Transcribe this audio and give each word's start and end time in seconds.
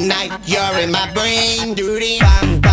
night, 0.00 0.32
you're 0.44 0.78
in 0.80 0.90
my 0.90 1.10
brain. 1.12 1.74
Dirty 1.74 2.18
bang 2.20 2.63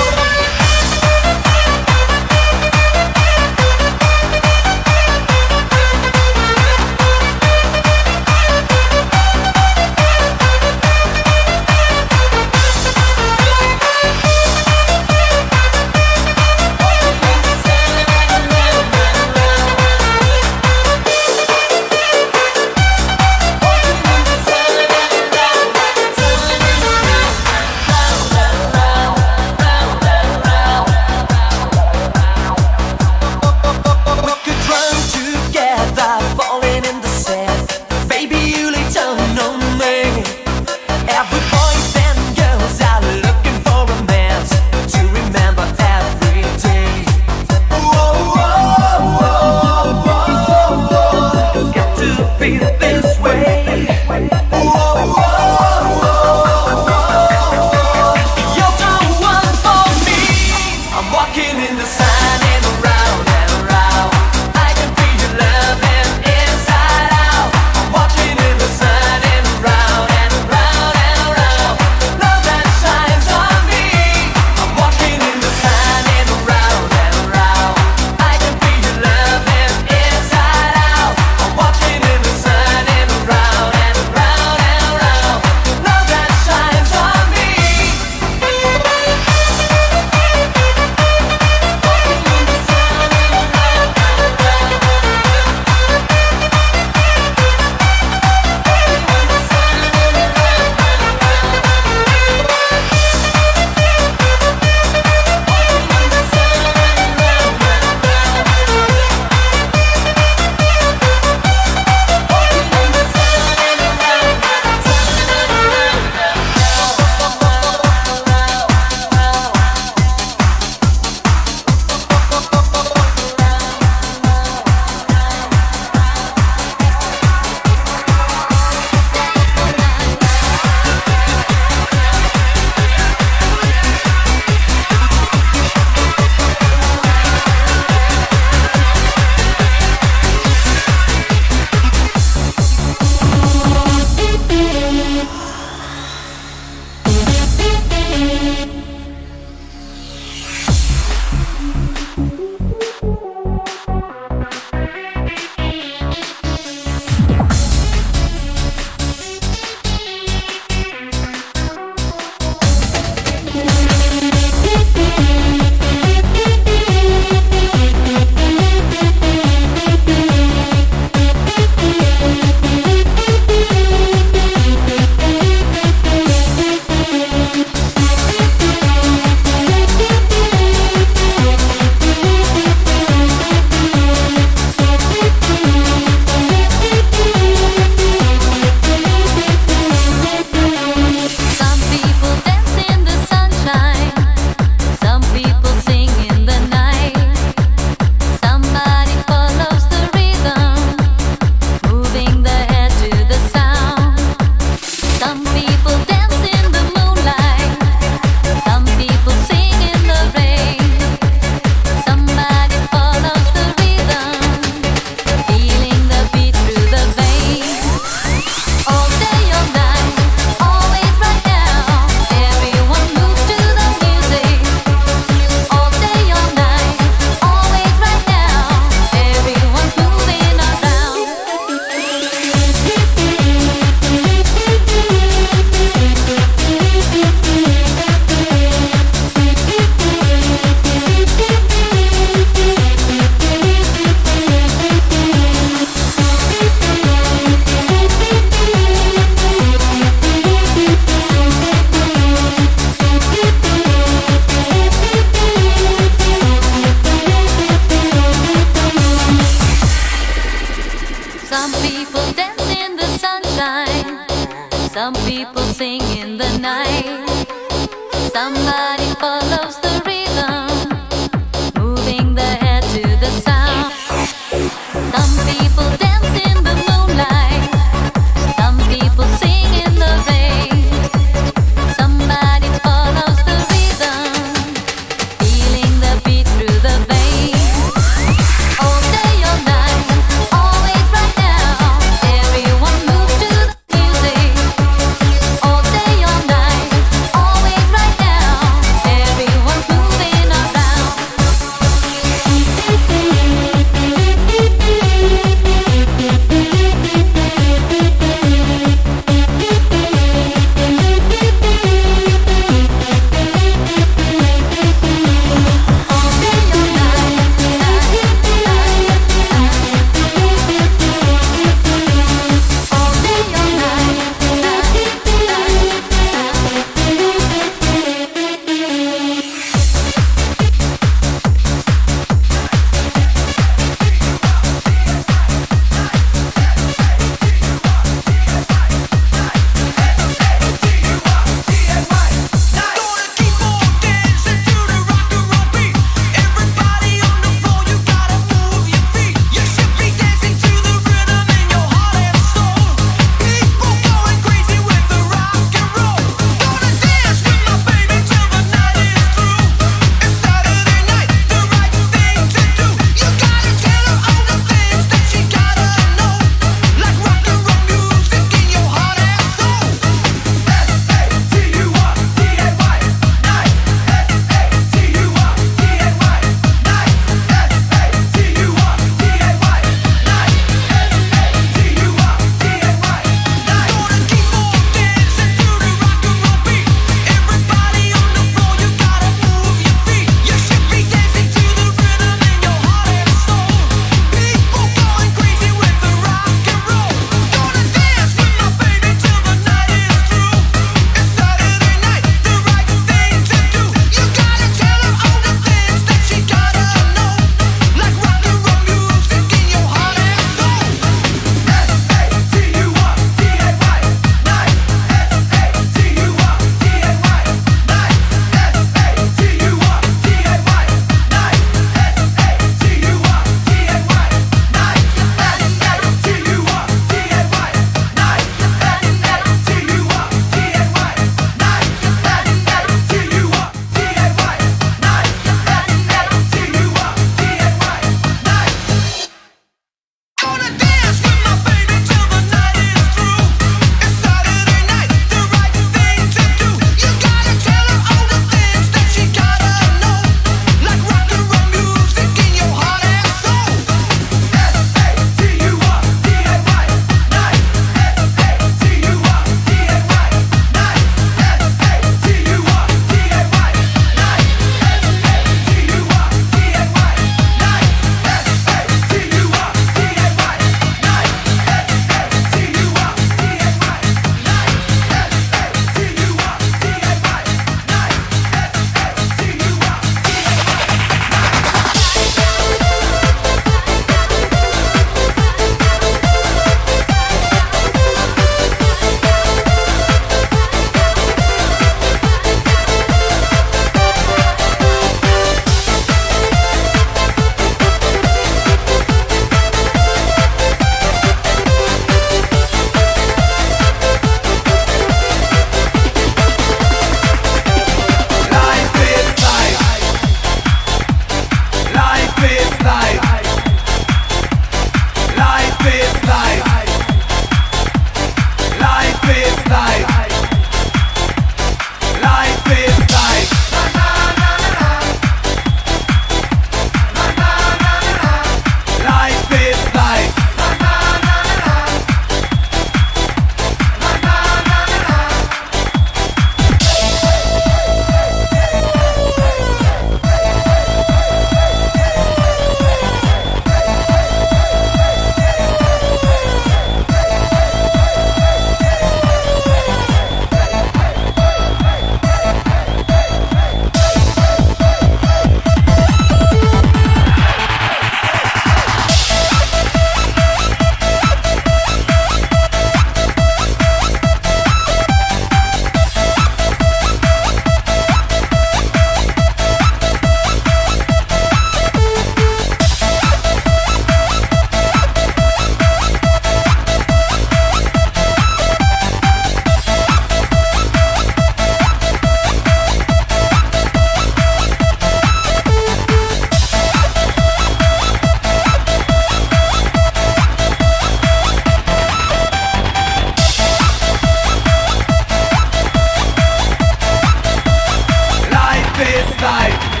this 599.03 599.41
life 599.41 600.00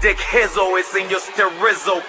Dick 0.00 0.16
Hizzo 0.16 0.78
is 0.80 0.94
in 0.96 1.10
your 1.10 1.20
sterizo. 1.20 2.02